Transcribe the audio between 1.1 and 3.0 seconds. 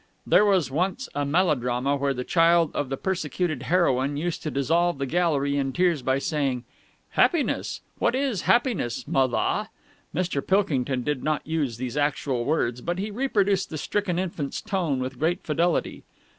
a melodrama where the child of the